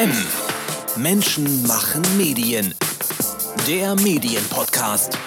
[0.00, 0.10] M.
[0.96, 2.74] Menschen machen Medien.
[3.68, 5.18] Der Medienpodcast.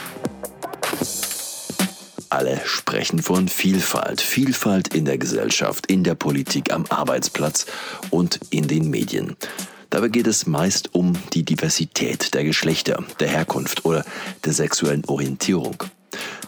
[2.30, 4.20] Alle sprechen von Vielfalt.
[4.20, 7.68] Vielfalt in der Gesellschaft, in der Politik, am Arbeitsplatz
[8.10, 9.36] und in den Medien.
[9.92, 14.04] Dabei geht es meist um die Diversität der Geschlechter, der Herkunft oder
[14.44, 15.84] der sexuellen Orientierung.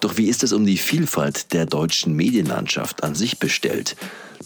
[0.02, 3.96] Doch wie ist es um die Vielfalt der deutschen Medienlandschaft an sich bestellt?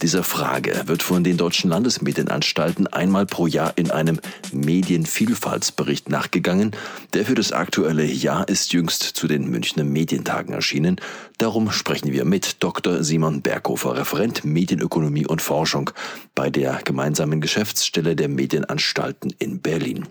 [0.02, 4.18] Dieser Frage wird von den deutschen Landesmedienanstalten einmal pro Jahr in einem
[4.50, 6.70] Medienvielfaltsbericht nachgegangen.
[7.12, 10.96] Der für das aktuelle Jahr ist jüngst zu den Münchner Medientagen erschienen.
[11.36, 13.04] Darum sprechen wir mit Dr.
[13.04, 15.90] Simon Berghofer, Referent Medienökonomie und Forschung
[16.34, 20.06] bei der gemeinsamen Geschäftsstelle der Medienanstalten in Berlin.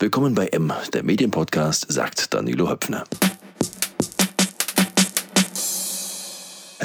[0.00, 3.04] Willkommen bei M, der Medienpodcast, sagt Danilo Höpfner.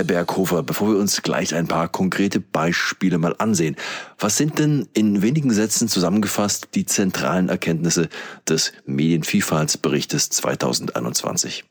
[0.02, 3.76] Berghofer, bevor wir uns gleich ein paar konkrete Beispiele mal ansehen,
[4.18, 8.10] was sind denn in wenigen Sätzen zusammengefasst die zentralen Erkenntnisse
[8.48, 11.66] des Medienvielfaltsberichtes 2021?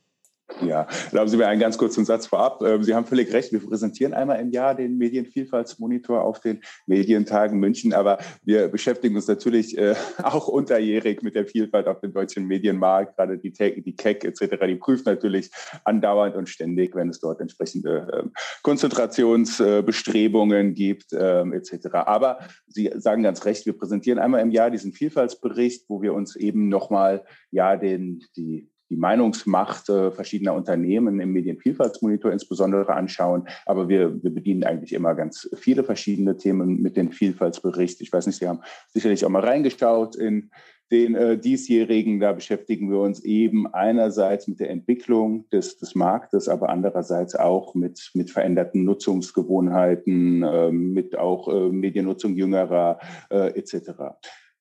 [0.67, 2.63] Ja, erlauben Sie mir einen ganz kurzen Satz vorab.
[2.63, 3.53] Ähm, Sie haben völlig recht.
[3.53, 9.27] Wir präsentieren einmal im Jahr den Medienvielfaltsmonitor auf den Medientagen München, aber wir beschäftigen uns
[9.27, 13.17] natürlich äh, auch unterjährig mit der Vielfalt auf dem deutschen Medienmarkt.
[13.17, 15.51] Gerade die TEC, die KEC etc., die prüft natürlich
[15.85, 18.33] andauernd und ständig, wenn es dort entsprechende ähm,
[18.63, 21.89] Konzentrationsbestrebungen gibt ähm, etc.
[21.93, 26.37] Aber Sie sagen ganz recht, wir präsentieren einmal im Jahr diesen Vielfaltsbericht, wo wir uns
[26.37, 33.49] eben nochmal ja den, die die Meinungsmacht äh, verschiedener Unternehmen im Medienvielfaltsmonitor insbesondere anschauen.
[33.65, 38.03] Aber wir, wir bedienen eigentlich immer ganz viele verschiedene Themen mit den Vielfaltsbericht.
[38.03, 40.51] Ich weiß nicht, Sie haben sicherlich auch mal reingeschaut in
[40.91, 42.21] den äh, diesjährigen.
[42.21, 47.75] Da beschäftigen wir uns eben einerseits mit der Entwicklung des, des Marktes, aber andererseits auch
[47.75, 52.99] mit, mit veränderten Nutzungsgewohnheiten, äh, mit auch äh, Mediennutzung jüngerer
[53.31, 53.93] äh, etc.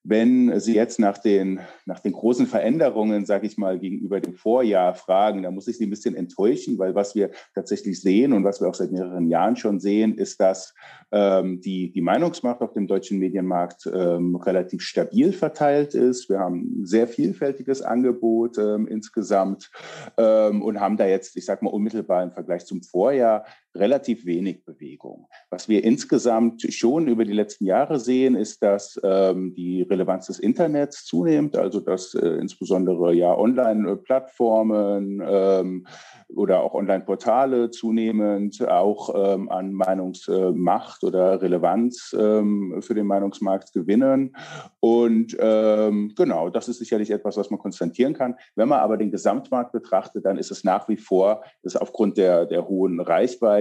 [0.04, 4.94] Wenn Sie jetzt nach den, nach den großen Veränderungen, sage ich mal, gegenüber dem Vorjahr
[4.94, 8.60] fragen, da muss ich Sie ein bisschen enttäuschen, weil was wir tatsächlich sehen und was
[8.60, 10.74] wir auch seit mehreren Jahren schon sehen, ist, dass
[11.12, 16.28] ähm, die, die Meinungsmacht auf dem deutschen Medienmarkt ähm, relativ stabil verteilt ist.
[16.28, 19.70] Wir haben ein sehr vielfältiges Angebot ähm, insgesamt
[20.16, 23.44] ähm, und haben da jetzt, ich sage mal, unmittelbar im Vergleich zum Vorjahr
[23.74, 25.28] relativ wenig Bewegung.
[25.50, 30.38] Was wir insgesamt schon über die letzten Jahre sehen, ist, dass ähm, die Relevanz des
[30.38, 35.86] Internets zunimmt, also dass äh, insbesondere ja Online-Plattformen ähm,
[36.34, 44.34] oder auch Online-Portale zunehmend auch ähm, an Meinungsmacht oder Relevanz ähm, für den Meinungsmarkt gewinnen.
[44.80, 48.36] Und ähm, genau, das ist sicherlich etwas, was man konstatieren kann.
[48.54, 52.46] Wenn man aber den Gesamtmarkt betrachtet, dann ist es nach wie vor, dass aufgrund der,
[52.46, 53.00] der hohen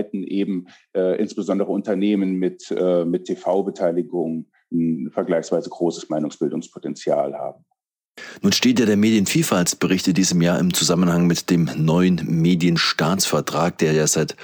[0.02, 7.66] Reichweiten eben äh, insbesondere Unternehmen mit, äh, mit TV-Beteiligung ein vergleichsweise großes Meinungsbildungspotenzial haben.
[8.42, 13.94] Nun steht ja der Medienvielfaltsbericht in diesem Jahr im Zusammenhang mit dem neuen Medienstaatsvertrag, der
[13.94, 14.36] ja seit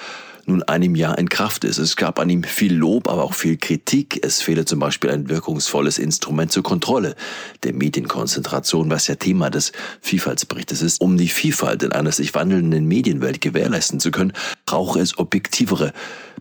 [0.47, 1.77] nun einem Jahr in Kraft ist.
[1.77, 4.19] Es gab an ihm viel Lob, aber auch viel Kritik.
[4.23, 7.15] Es fehle zum Beispiel ein wirkungsvolles Instrument zur Kontrolle
[7.63, 11.01] der Medienkonzentration, was ja Thema des Vielfaltsberichtes ist.
[11.01, 14.33] Um die Vielfalt in einer sich wandelnden Medienwelt gewährleisten zu können,
[14.65, 15.93] brauche es objektivere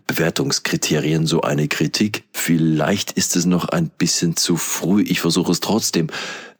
[0.07, 2.23] Bewertungskriterien, so eine Kritik.
[2.31, 5.03] Vielleicht ist es noch ein bisschen zu früh.
[5.03, 6.07] Ich versuche es trotzdem.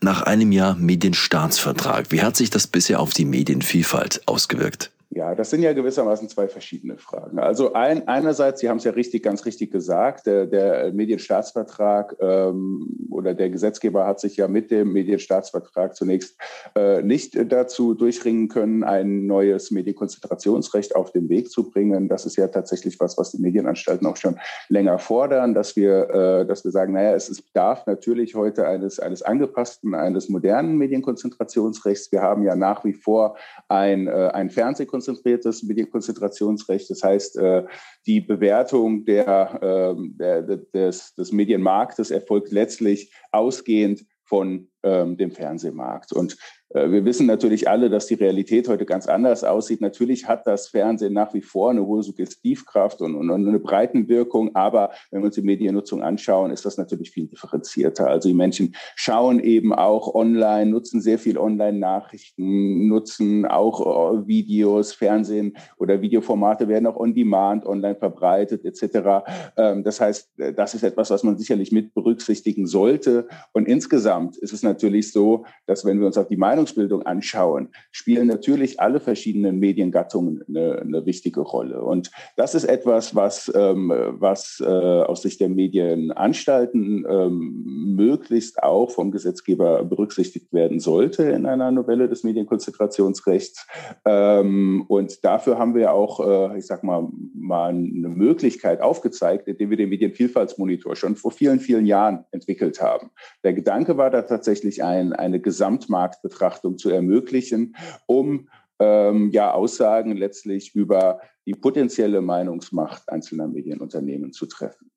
[0.01, 4.91] Nach einem Jahr Medienstaatsvertrag, wie hat sich das bisher auf die Medienvielfalt ausgewirkt?
[5.17, 7.39] Ja, das sind ja gewissermaßen zwei verschiedene Fragen.
[7.39, 13.07] Also ein, einerseits, Sie haben es ja richtig, ganz richtig gesagt, der, der Medienstaatsvertrag ähm,
[13.09, 16.37] oder der Gesetzgeber hat sich ja mit dem Medienstaatsvertrag zunächst
[16.75, 22.09] äh, nicht dazu durchringen können, ein neues Medienkonzentrationsrecht auf den Weg zu bringen.
[22.09, 24.37] Das ist ja tatsächlich was, was die Medienanstalten auch schon
[24.69, 29.23] länger fordern, dass wir, äh, dass wir sagen, naja, es bedarf natürlich heute eines, eines
[29.23, 32.11] angepassten, eines modernen Medienkonzentrationsrechts.
[32.11, 33.35] Wir haben ja nach wie vor
[33.67, 36.89] ein, äh, ein Fernsehkonzentrationsrecht konzentriertes Medienkonzentrationsrecht.
[36.89, 37.63] Das heißt, äh,
[38.05, 46.11] die Bewertung der, ähm, der, des, des Medienmarktes erfolgt letztlich ausgehend von ähm, dem Fernsehmarkt.
[46.11, 46.37] Und
[46.69, 49.81] wir wissen natürlich alle, dass die Realität heute ganz anders aussieht.
[49.81, 54.55] Natürlich hat das Fernsehen nach wie vor eine hohe Suggestivkraft und, und, und eine Breitenwirkung,
[54.55, 58.07] aber wenn wir uns die Mediennutzung anschauen, ist das natürlich viel differenzierter.
[58.07, 64.93] Also die Menschen schauen eben auch online, nutzen sehr viel Online-Nachrichten, nutzen auch äh, Videos,
[64.93, 69.25] Fernsehen oder Videoformate werden auch on demand online verbreitet etc.
[69.57, 73.27] Ähm, das heißt, äh, das ist etwas, was man sicherlich mit berücksichtigen sollte.
[73.53, 77.69] Und insgesamt ist es natürlich so, dass wenn wir uns auf die Meinung Meinungsbildung anschauen,
[77.91, 81.81] spielen natürlich alle verschiedenen Mediengattungen eine, eine wichtige Rolle.
[81.83, 88.89] Und das ist etwas, was, ähm, was äh, aus Sicht der Medienanstalten ähm, möglichst auch
[88.89, 93.67] vom Gesetzgeber berücksichtigt werden sollte in einer Novelle des Medienkonzentrationsrechts.
[94.05, 96.19] Ähm, und dafür haben wir auch,
[96.53, 101.59] äh, ich sag mal, mal eine Möglichkeit aufgezeigt, indem wir den Medienvielfaltsmonitor schon vor vielen,
[101.59, 103.11] vielen Jahren entwickelt haben.
[103.43, 106.46] Der Gedanke war da tatsächlich ein, eine Gesamtmarktbetrachtung
[106.77, 108.49] zu ermöglichen, um
[108.79, 114.91] ähm, ja Aussagen letztlich über die potenzielle Meinungsmacht einzelner Medienunternehmen zu treffen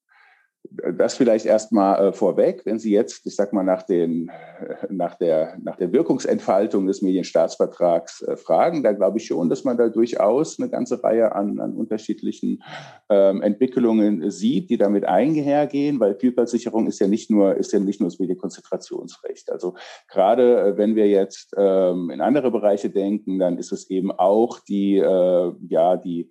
[0.71, 2.63] das vielleicht erstmal äh, vorweg.
[2.65, 7.03] Wenn Sie jetzt, ich sag mal, nach, den, äh, nach, der, nach der Wirkungsentfaltung des
[7.03, 11.61] Medienstaatsvertrags äh, fragen, da glaube ich schon, dass man da durchaus eine ganze Reihe an,
[11.61, 12.63] an unterschiedlichen
[13.09, 18.01] ähm, Entwicklungen sieht, die damit einhergehen, weil Vielfaltssicherung ist ja nicht nur, ist ja nicht
[18.01, 19.51] nur das Medienkonzentrationsrecht.
[19.51, 19.75] Also
[20.09, 24.61] gerade äh, wenn wir jetzt ähm, in andere Bereiche denken, dann ist es eben auch
[24.61, 26.29] die, ja, die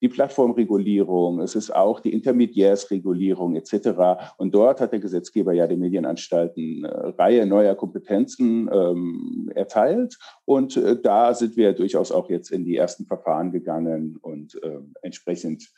[0.00, 4.32] die Plattformregulierung, es ist auch die Intermediärsregulierung etc.
[4.38, 10.18] Und dort hat der Gesetzgeber ja den Medienanstalten eine Reihe neuer Kompetenzen ähm, erteilt.
[10.44, 14.78] Und äh, da sind wir durchaus auch jetzt in die ersten Verfahren gegangen und äh,
[15.02, 15.70] entsprechend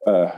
[0.00, 0.28] äh,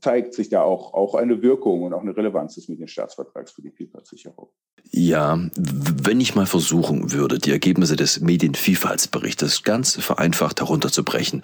[0.00, 3.70] zeigt sich da auch, auch eine Wirkung und auch eine Relevanz des Medienstaatsvertrags für die
[3.70, 4.48] Vielfaltssicherung.
[4.90, 11.42] Ja, wenn ich mal versuchen würde, die Ergebnisse des Medienvielfaltsberichtes ganz vereinfacht herunterzubrechen,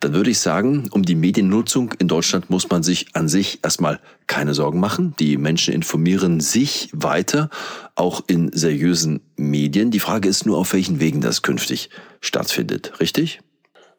[0.00, 4.00] dann würde ich sagen, um die Mediennutzung in Deutschland muss man sich an sich erstmal
[4.26, 5.14] keine Sorgen machen.
[5.18, 7.50] Die Menschen informieren sich weiter,
[7.96, 9.90] auch in seriösen Medien.
[9.90, 13.00] Die Frage ist nur, auf welchen Wegen das künftig stattfindet.
[13.00, 13.40] Richtig?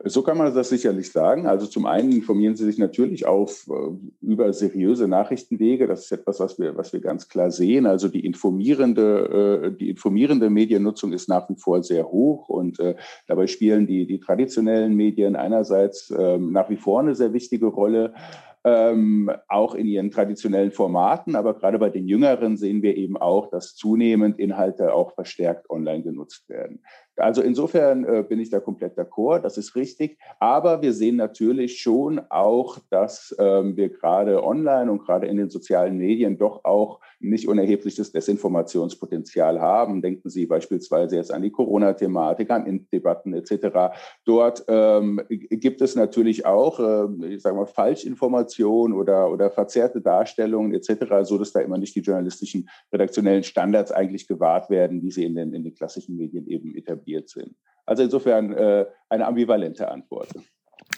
[0.08, 1.48] So kann man das sicherlich sagen.
[1.48, 5.88] Also zum einen informieren Sie sich natürlich auf äh, über seriöse Nachrichtenwege.
[5.88, 7.88] Das ist etwas, was wir, was wir ganz klar sehen.
[7.88, 12.96] Also die informierende, äh, die informierende Mediennutzung ist nach wie vor sehr hoch und äh,
[13.26, 18.14] dabei spielen die, die traditionellen Medien einerseits ähm, nach wie vor eine sehr wichtige Rolle
[18.66, 21.36] ähm, auch in ihren traditionellen Formaten.
[21.36, 26.02] Aber gerade bei den Jüngeren sehen wir eben auch, dass zunehmend Inhalte auch verstärkt online
[26.02, 26.82] genutzt werden.
[27.16, 30.18] Also insofern äh, bin ich da komplett d'accord, das ist richtig.
[30.40, 35.50] Aber wir sehen natürlich schon auch, dass ähm, wir gerade online und gerade in den
[35.50, 40.02] sozialen Medien doch auch nicht unerhebliches Desinformationspotenzial haben.
[40.02, 43.96] Denken Sie beispielsweise jetzt an die Corona-Thematik, an Debatten etc.
[44.26, 50.74] Dort ähm, gibt es natürlich auch, äh, ich sage mal, Falschinformationen oder, oder verzerrte Darstellungen
[50.74, 55.24] etc., so dass da immer nicht die journalistischen redaktionellen Standards eigentlich gewahrt werden, wie sie
[55.24, 57.56] in den, in den klassischen Medien eben etabliert sind.
[57.86, 60.30] Also insofern äh, eine ambivalente Antwort.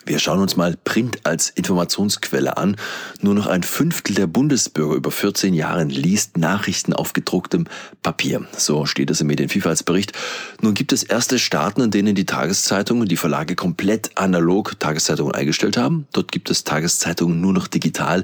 [0.08, 2.78] Wir schauen uns mal Print als Informationsquelle an.
[3.20, 7.66] Nur noch ein Fünftel der Bundesbürger über 14 Jahren liest Nachrichten auf gedrucktem
[8.04, 8.48] Papier.
[8.56, 10.14] So steht es im Medienvielfaltsbericht.
[10.62, 15.36] Nun gibt es erste Staaten, in denen die Tageszeitungen und die Verlage komplett analog Tageszeitungen
[15.36, 16.08] eingestellt haben.
[16.14, 18.24] Dort gibt es Tageszeitungen nur noch digital.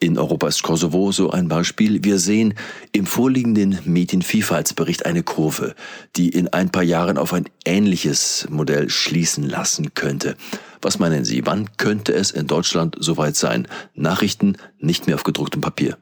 [0.00, 2.04] In Europa ist Kosovo so ein Beispiel.
[2.04, 2.54] Wir sehen
[2.92, 5.74] im vorliegenden Medienvielfaltsbericht eine Kurve,
[6.16, 10.36] die in ein paar Jahren auf ein ähnliches Modell schließen lassen könnte.
[10.82, 13.66] Was meinen Sie, wann könnte es in Deutschland soweit sein?
[13.94, 15.96] Nachrichten nicht mehr auf gedrucktem Papier.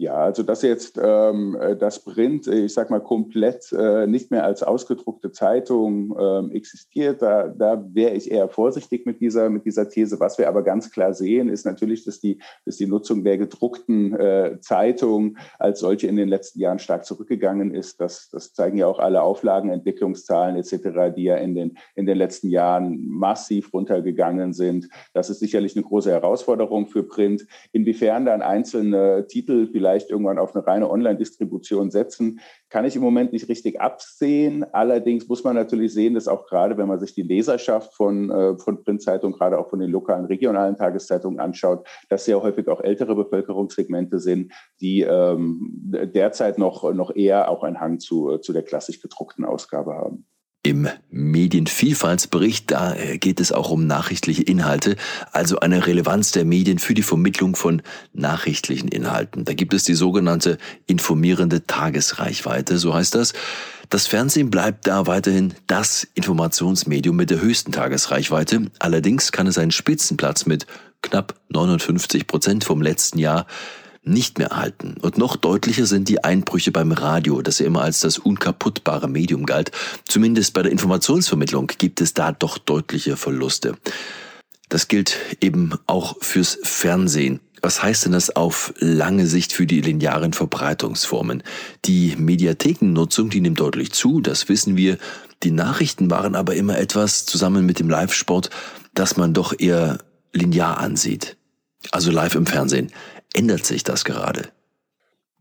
[0.00, 4.30] Ja, also dass jetzt ähm, äh, das Print, äh, ich sag mal, komplett äh, nicht
[4.30, 9.64] mehr als ausgedruckte Zeitung ähm, existiert, da, da wäre ich eher vorsichtig mit dieser, mit
[9.64, 10.20] dieser These.
[10.20, 14.14] Was wir aber ganz klar sehen, ist natürlich, dass die, dass die Nutzung der gedruckten
[14.14, 18.00] äh, Zeitung als solche in den letzten Jahren stark zurückgegangen ist.
[18.00, 22.50] Das, das zeigen ja auch alle Auflagenentwicklungszahlen etc., die ja in den, in den letzten
[22.50, 24.88] Jahren massiv runtergegangen sind.
[25.12, 27.48] Das ist sicherlich eine große Herausforderung für Print.
[27.72, 33.02] Inwiefern dann einzelne Titel vielleicht vielleicht irgendwann auf eine reine Online-Distribution setzen, kann ich im
[33.02, 34.66] Moment nicht richtig absehen.
[34.72, 38.58] Allerdings muss man natürlich sehen, dass auch gerade, wenn man sich die Leserschaft von, äh,
[38.58, 43.14] von Printzeitungen, gerade auch von den lokalen, regionalen Tageszeitungen anschaut, dass sehr häufig auch ältere
[43.14, 45.72] Bevölkerungssegmente sind, die ähm,
[46.14, 50.26] derzeit noch, noch eher auch einen Hang zu, zu der klassisch gedruckten Ausgabe haben.
[50.68, 54.96] Im Medienvielfaltsbericht, da äh, geht es auch um nachrichtliche Inhalte,
[55.32, 57.80] also eine Relevanz der Medien für die Vermittlung von
[58.12, 59.46] nachrichtlichen Inhalten.
[59.46, 63.32] Da gibt es die sogenannte informierende Tagesreichweite, so heißt das.
[63.88, 68.66] Das Fernsehen bleibt da weiterhin das Informationsmedium mit der höchsten Tagesreichweite.
[68.78, 70.66] Allerdings kann es einen Spitzenplatz mit
[71.00, 73.46] knapp 59 Prozent vom letzten Jahr
[74.08, 74.96] nicht mehr erhalten.
[75.00, 79.46] Und noch deutlicher sind die Einbrüche beim Radio, das ja immer als das unkaputtbare Medium
[79.46, 79.70] galt.
[80.06, 83.76] Zumindest bei der Informationsvermittlung gibt es da doch deutliche Verluste.
[84.68, 87.40] Das gilt eben auch fürs Fernsehen.
[87.62, 91.42] Was heißt denn das auf lange Sicht für die linearen Verbreitungsformen?
[91.84, 94.98] Die Mediathekennutzung, die nimmt deutlich zu, das wissen wir.
[95.42, 98.50] Die Nachrichten waren aber immer etwas zusammen mit dem Live-Sport,
[98.94, 99.98] das man doch eher
[100.32, 101.36] linear ansieht.
[101.90, 102.92] Also live im Fernsehen.
[103.34, 104.48] Ändert sich das gerade?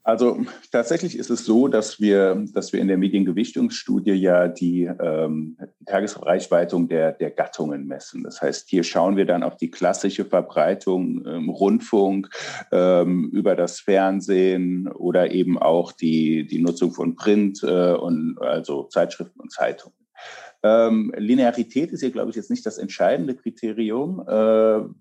[0.08, 5.58] Also tatsächlich ist es so, dass wir, dass wir in der Mediengewichtungsstudie ja die ähm,
[5.86, 8.24] Tagesreichweitung der, der Gattungen messen.
[8.24, 12.29] Das heißt, hier schauen wir dann auf die klassische Verbreitung im Rundfunk,
[12.72, 18.84] ähm, über das Fernsehen oder eben auch die, die Nutzung von Print äh, und also
[18.84, 20.07] Zeitschriften und Zeitungen.
[20.68, 24.32] Ähm, Linearität ist hier, glaube ich, jetzt nicht das entscheidende Kriterium, äh,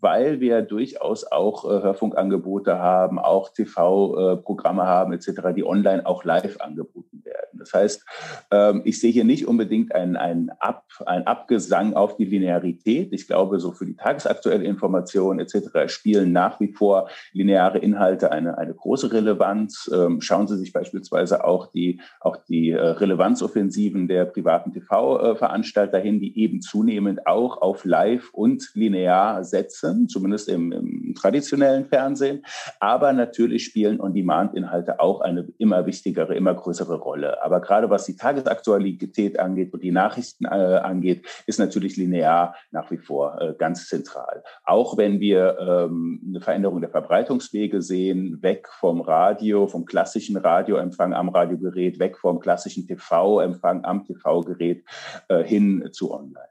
[0.00, 6.24] weil wir durchaus auch äh, Hörfunkangebote haben, auch TV-Programme äh, haben etc., die online auch
[6.24, 7.58] live angeboten werden.
[7.58, 8.04] Das heißt,
[8.50, 13.12] ähm, ich sehe hier nicht unbedingt ein, ein, Ab, ein Abgesang auf die Linearität.
[13.12, 15.88] Ich glaube, so für die tagesaktuelle Information etc.
[15.88, 19.90] spielen nach wie vor lineare Inhalte eine, eine große Relevanz.
[19.92, 25.98] Ähm, schauen Sie sich beispielsweise auch die, auch die äh, Relevanzoffensiven der privaten TV-Veranstaltungen Veranstalter
[25.98, 32.44] hin, die eben zunehmend auch auf Live und linear setzen, zumindest im, im traditionellen Fernsehen.
[32.78, 37.42] Aber natürlich spielen On-Demand-Inhalte auch eine immer wichtigere, immer größere Rolle.
[37.42, 42.90] Aber gerade was die Tagesaktualität angeht und die Nachrichten äh, angeht, ist natürlich linear nach
[42.90, 44.42] wie vor äh, ganz zentral.
[44.64, 51.14] Auch wenn wir ähm, eine Veränderung der Verbreitungswege sehen, weg vom Radio, vom klassischen Radioempfang
[51.14, 54.84] am Radiogerät, weg vom klassischen TV-Empfang am TV-Gerät,
[55.28, 56.48] äh, hin zu online.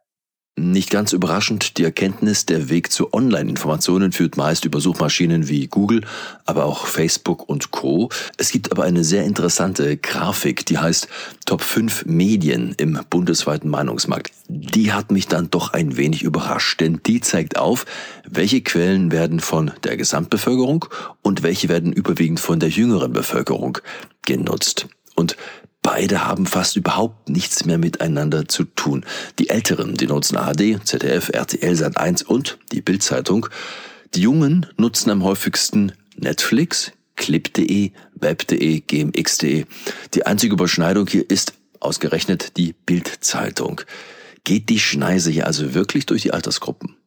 [0.57, 6.05] Nicht ganz überraschend, die Erkenntnis, der Weg zu Online-Informationen führt meist über Suchmaschinen wie Google,
[6.45, 8.07] aber auch Facebook und Co.
[8.37, 11.09] Es gibt aber eine sehr interessante Grafik, die heißt
[11.45, 14.31] Top 5 Medien im bundesweiten Meinungsmarkt.
[14.47, 17.85] Die hat mich dann doch ein wenig überrascht, denn die zeigt auf,
[18.25, 20.85] welche Quellen werden von der Gesamtbevölkerung
[21.21, 23.79] und welche werden überwiegend von der jüngeren Bevölkerung
[24.21, 24.87] genutzt.
[25.15, 25.35] Und
[25.85, 29.05] Beide haben fast überhaupt nichts mehr miteinander zu tun.
[29.37, 33.47] Die Älteren, die nutzen ARD, ZDF, RTL Sat1 und die Bildzeitung.
[34.15, 39.65] Die Jungen nutzen am häufigsten Netflix, Clip.de, Web.de, GMX.de.
[40.15, 43.81] Die einzige Überschneidung hier ist ausgerechnet die Bildzeitung.
[44.43, 46.97] Geht die Schneise hier also wirklich durch die Altersgruppen?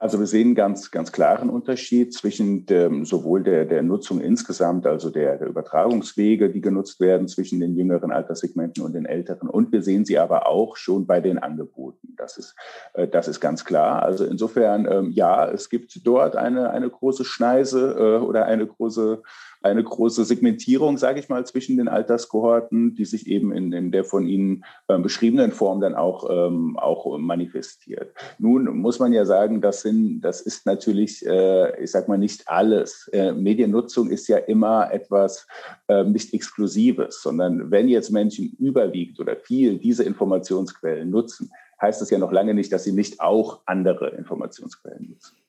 [0.00, 5.10] Also wir sehen ganz, ganz klaren Unterschied zwischen dem, sowohl der, der Nutzung insgesamt, also
[5.10, 9.50] der, der Übertragungswege, die genutzt werden zwischen den jüngeren Alterssegmenten und den älteren.
[9.50, 12.14] Und wir sehen sie aber auch schon bei den Angeboten.
[12.16, 12.56] Das ist,
[12.94, 14.02] äh, das ist ganz klar.
[14.02, 19.22] Also insofern, ähm, ja, es gibt dort eine, eine große Schneise äh, oder eine große
[19.62, 24.04] eine große Segmentierung, sage ich mal, zwischen den Alterskohorten, die sich eben in, in der
[24.04, 28.14] von Ihnen äh, beschriebenen Form dann auch, ähm, auch manifestiert.
[28.38, 32.48] Nun muss man ja sagen, das, sind, das ist natürlich, äh, ich sage mal, nicht
[32.48, 33.08] alles.
[33.12, 35.46] Äh, Mediennutzung ist ja immer etwas
[35.88, 41.50] äh, nicht Exklusives, sondern wenn jetzt Menschen überwiegend oder viel diese Informationsquellen nutzen,
[41.80, 45.39] heißt das ja noch lange nicht, dass sie nicht auch andere Informationsquellen nutzen.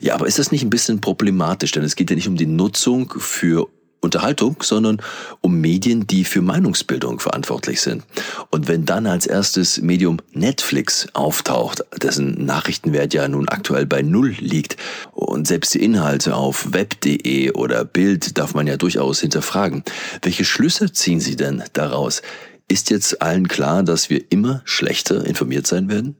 [0.00, 1.72] Ja, aber ist das nicht ein bisschen problematisch?
[1.72, 3.68] Denn es geht ja nicht um die Nutzung für
[4.00, 5.02] Unterhaltung, sondern
[5.40, 8.04] um Medien, die für Meinungsbildung verantwortlich sind.
[8.50, 14.34] Und wenn dann als erstes Medium Netflix auftaucht, dessen Nachrichtenwert ja nun aktuell bei Null
[14.38, 14.76] liegt,
[15.12, 19.84] und selbst die Inhalte auf web.de oder Bild darf man ja durchaus hinterfragen,
[20.22, 22.22] welche Schlüsse ziehen Sie denn daraus?
[22.68, 26.16] Ist jetzt allen klar, dass wir immer schlechter informiert sein werden?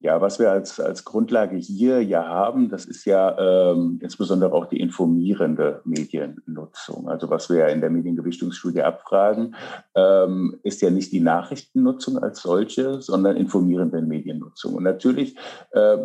[0.00, 4.66] Ja, was wir als, als Grundlage hier ja haben, das ist ja ähm, insbesondere auch
[4.66, 7.08] die informierende Mediennutzung.
[7.08, 9.56] Also was wir ja in der Mediengewichtungsstudie abfragen,
[9.96, 14.74] ähm, ist ja nicht die Nachrichtennutzung als solche, sondern informierende Mediennutzung.
[14.74, 15.36] Und natürlich
[15.72, 15.98] äh,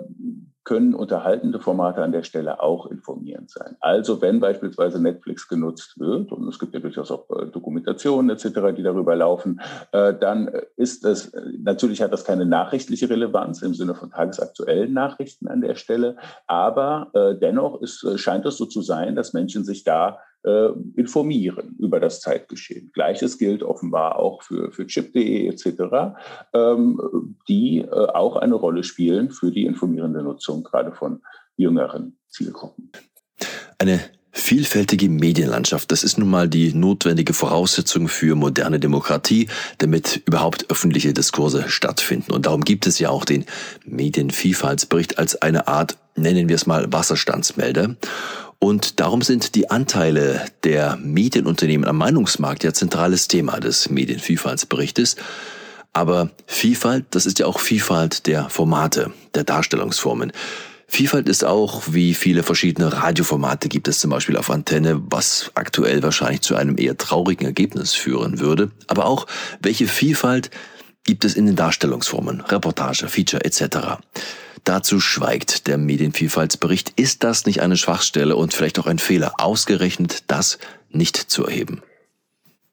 [0.64, 3.76] können unterhaltende Formate an der Stelle auch informierend sein.
[3.80, 8.76] Also wenn beispielsweise Netflix genutzt wird, und es gibt ja durchaus auch äh, Dokumentationen etc.,
[8.76, 13.96] die darüber laufen, äh, dann ist es, natürlich hat das keine nachrichtliche Relevanz im Sinne
[13.96, 16.18] von tagesaktuellen Nachrichten an der Stelle,
[16.48, 21.76] aber äh, dennoch ist, scheint es so zu sein, dass Menschen sich da äh, informieren
[21.80, 22.92] über das Zeitgeschehen.
[22.94, 26.16] Gleiches gilt offenbar auch für, für chip.de etc.,
[26.54, 31.22] ähm, die äh, auch eine Rolle spielen für die informierende Nutzung gerade von
[31.56, 32.92] jüngeren Zielgruppen.
[33.78, 34.00] Eine
[34.36, 39.48] Vielfältige Medienlandschaft, das ist nun mal die notwendige Voraussetzung für moderne Demokratie,
[39.78, 42.32] damit überhaupt öffentliche Diskurse stattfinden.
[42.32, 43.46] Und darum gibt es ja auch den
[43.86, 47.96] Medienvielfaltsbericht als eine Art, nennen wir es mal, Wasserstandsmelder.
[48.64, 55.18] Und darum sind die Anteile der Medienunternehmen am Meinungsmarkt ja zentrales Thema des Medienvielfaltsberichtes.
[55.92, 60.32] Aber Vielfalt, das ist ja auch Vielfalt der Formate, der Darstellungsformen.
[60.88, 66.02] Vielfalt ist auch, wie viele verschiedene Radioformate gibt es zum Beispiel auf Antenne, was aktuell
[66.02, 68.72] wahrscheinlich zu einem eher traurigen Ergebnis führen würde.
[68.88, 69.28] Aber auch,
[69.60, 70.52] welche Vielfalt
[71.04, 74.00] gibt es in den Darstellungsformen, Reportage, Feature etc.
[74.64, 76.94] Dazu schweigt der Medienvielfaltsbericht.
[76.96, 80.58] Ist das nicht eine Schwachstelle und vielleicht auch ein Fehler, ausgerechnet das
[80.90, 81.82] nicht zu erheben?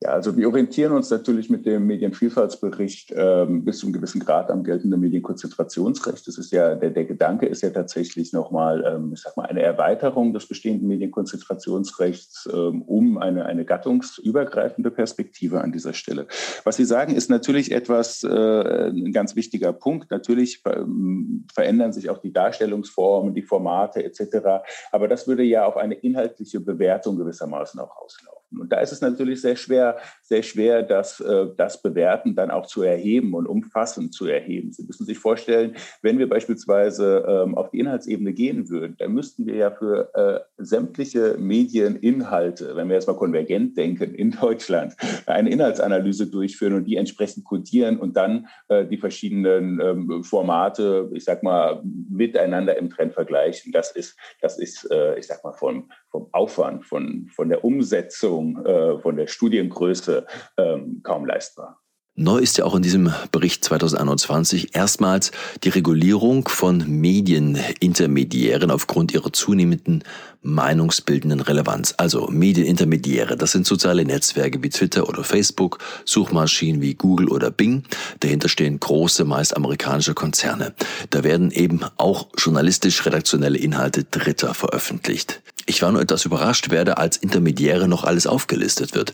[0.02, 4.50] Ja, also wir orientieren uns natürlich mit dem Medienvielfaltsbericht ähm, bis zu einem gewissen Grad
[4.50, 6.26] am geltenden Medienkonzentrationsrecht.
[6.26, 9.60] Das ist ja, der, der Gedanke ist ja tatsächlich nochmal, ähm, ich sag mal, eine
[9.60, 16.26] Erweiterung des bestehenden Medienkonzentrationsrechts ähm, um eine, eine gattungsübergreifende Perspektive an dieser Stelle.
[16.64, 20.10] Was Sie sagen, ist natürlich etwas, äh, ein ganz wichtiger Punkt.
[20.10, 24.62] Natürlich ähm, verändern sich auch die Darstellungsformen, die Formate etc.
[24.92, 28.39] Aber das würde ja auf eine inhaltliche Bewertung gewissermaßen auch auslaufen.
[28.58, 32.66] Und da ist es natürlich sehr schwer, sehr schwer, das, äh, das Bewerten dann auch
[32.66, 34.72] zu erheben und umfassend zu erheben.
[34.72, 39.46] Sie müssen sich vorstellen, wenn wir beispielsweise ähm, auf die Inhaltsebene gehen würden, dann müssten
[39.46, 45.50] wir ja für äh, sämtliche Medieninhalte, wenn wir jetzt mal konvergent denken, in Deutschland eine
[45.50, 51.42] Inhaltsanalyse durchführen und die entsprechend kodieren und dann äh, die verschiedenen ähm, Formate, ich sag
[51.42, 53.72] mal, miteinander im Trend vergleichen.
[53.72, 58.98] Das ist, das ist, ich sag mal, vom, vom Aufwand, von, von der Umsetzung, äh,
[58.98, 60.26] von der Studiengröße
[60.56, 61.80] ähm, kaum leistbar.
[62.16, 65.30] Neu ist ja auch in diesem Bericht 2021 erstmals
[65.62, 70.04] die Regulierung von Medienintermediären aufgrund ihrer zunehmenden
[70.42, 71.94] meinungsbildenden Relevanz.
[71.96, 77.84] Also Medienintermediäre, das sind soziale Netzwerke wie Twitter oder Facebook, Suchmaschinen wie Google oder Bing.
[78.18, 80.74] Dahinter stehen große, meist amerikanische Konzerne.
[81.10, 85.40] Da werden eben auch journalistisch-redaktionelle Inhalte Dritter veröffentlicht.
[85.70, 89.12] Ich war nur etwas überrascht, wer da als Intermediäre noch alles aufgelistet wird.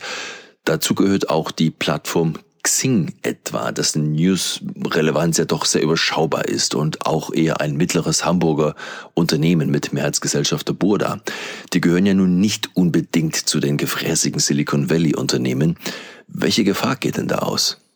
[0.63, 2.33] Dazu gehört auch die Plattform
[2.63, 8.73] Xing etwa, dessen News-Relevanz ja doch sehr überschaubar ist und auch eher ein mittleres Hamburger
[9.13, 11.21] Unternehmen mit Mehrheitsgesellschafter Burda.
[11.73, 15.77] Die gehören ja nun nicht unbedingt zu den gefräßigen Silicon Valley-Unternehmen.
[16.27, 17.86] Welche Gefahr geht denn da aus?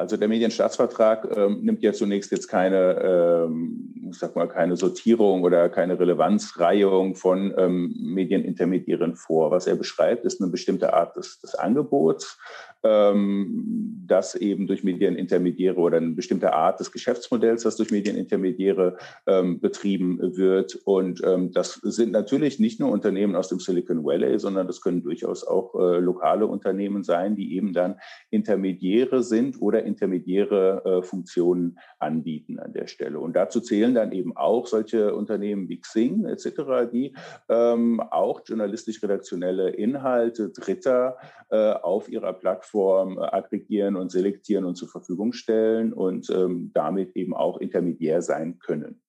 [0.00, 5.42] Also der Medienstaatsvertrag ähm, nimmt ja zunächst jetzt keine, ähm, ich sag mal, keine Sortierung
[5.42, 9.50] oder keine Relevanzreihung von ähm, Medienintermediären vor.
[9.50, 12.38] Was er beschreibt, ist eine bestimmte Art des, des Angebots
[12.82, 19.60] ähm, das eben durch Medienintermediäre oder eine bestimmte Art des Geschäftsmodells, das durch Medienintermediäre ähm,
[19.60, 20.76] betrieben wird.
[20.84, 25.02] Und ähm, das sind natürlich nicht nur Unternehmen aus dem Silicon Valley, sondern das können
[25.02, 31.78] durchaus auch äh, lokale Unternehmen sein, die eben dann Intermediäre sind oder intermediäre äh, Funktionen
[31.98, 33.20] anbieten an der Stelle.
[33.20, 37.14] Und dazu zählen dann eben auch solche Unternehmen wie Xing etc., die
[37.48, 41.16] ähm, auch journalistisch-redaktionelle Inhalte Dritter
[41.50, 46.70] äh, auf ihrer Plattform Plattform äh, aggregieren und selektieren und zur Verfügung stellen und ähm,
[46.74, 49.00] damit eben auch intermediär sein können.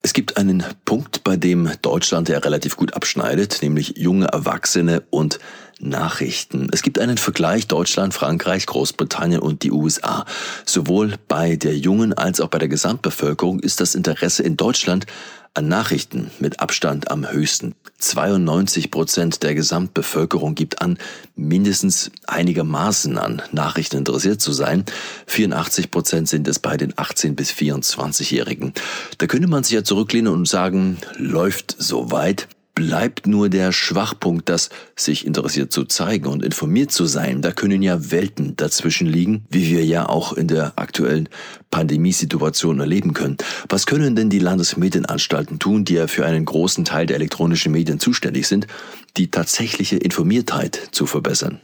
[0.00, 5.40] Es gibt einen Punkt, bei dem Deutschland ja relativ gut abschneidet, nämlich junge Erwachsene und
[5.80, 6.68] Nachrichten.
[6.72, 10.24] Es gibt einen Vergleich Deutschland, Frankreich, Großbritannien und die USA.
[10.64, 15.06] Sowohl bei der jungen als auch bei der Gesamtbevölkerung ist das Interesse in Deutschland
[15.54, 17.74] an Nachrichten mit Abstand am höchsten.
[17.98, 20.98] 92 Prozent der Gesamtbevölkerung gibt an,
[21.34, 24.84] mindestens einigermaßen an Nachrichten interessiert zu sein.
[25.26, 28.72] 84 Prozent sind es bei den 18 bis 24-Jährigen.
[29.18, 32.48] Da könnte man sich ja zurücklehnen und sagen, läuft soweit
[32.78, 37.42] bleibt nur der Schwachpunkt, das sich interessiert zu zeigen und informiert zu sein.
[37.42, 41.28] Da können ja Welten dazwischen liegen, wie wir ja auch in der aktuellen
[41.72, 43.36] Pandemiesituation erleben können.
[43.68, 47.98] Was können denn die Landesmedienanstalten tun, die ja für einen großen Teil der elektronischen Medien
[47.98, 48.68] zuständig sind,
[49.16, 51.60] die tatsächliche Informiertheit zu verbessern?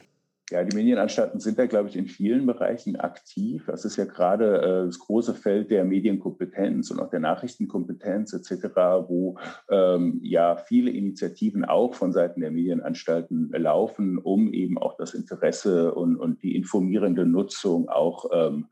[0.54, 3.64] Ja, die Medienanstalten sind da, glaube ich, in vielen Bereichen aktiv.
[3.66, 8.68] Das ist ja gerade äh, das große Feld der Medienkompetenz und auch der Nachrichtenkompetenz etc.,
[9.08, 9.36] wo
[9.68, 15.92] ähm, ja viele Initiativen auch von Seiten der Medienanstalten laufen, um eben auch das Interesse
[15.92, 18.68] und, und die informierende Nutzung auch ähm,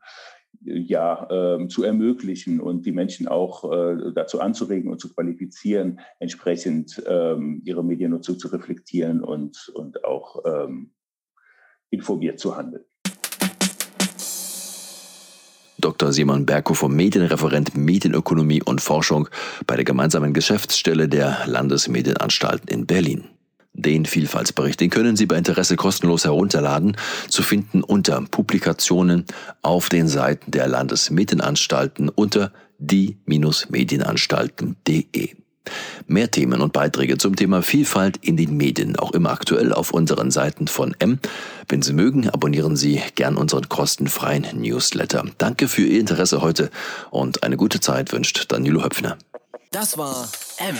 [0.61, 7.03] ja, ähm, zu ermöglichen und die Menschen auch äh, dazu anzuregen und zu qualifizieren, entsprechend
[7.07, 10.93] ähm, ihre Mediennutzung zu reflektieren und, und auch ähm,
[11.93, 12.83] informiert zu handeln.
[15.77, 16.11] Dr.
[16.13, 19.27] Simon Berghofer, Medienreferent Medienökonomie und Forschung
[19.67, 23.25] bei der gemeinsamen Geschäftsstelle der Landesmedienanstalten in Berlin.
[23.73, 26.95] Den Vielfaltsbericht, den können Sie bei Interesse kostenlos herunterladen,
[27.27, 29.25] zu finden unter Publikationen
[29.61, 35.42] auf den Seiten der Landesmedienanstalten unter die-medienanstalten.de.
[36.07, 40.31] Mehr Themen und Beiträge zum Thema Vielfalt in den Medien, auch immer aktuell auf unseren
[40.31, 41.19] Seiten von M.
[41.67, 45.25] Wenn Sie mögen, abonnieren Sie gern unseren kostenfreien Newsletter.
[45.37, 46.69] Danke für Ihr Interesse heute
[47.11, 49.17] und eine gute Zeit wünscht Danilo Höpfner.
[49.71, 50.75] Das war M.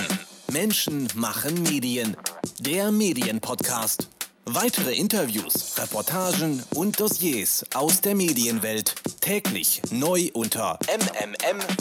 [0.52, 2.16] Menschen machen Medien.
[2.60, 4.10] Der Medienpodcast.
[4.46, 11.74] Weitere Interviews, Reportagen und Dossiers aus der Medienwelt täglich neu unter mmm.verdi.de.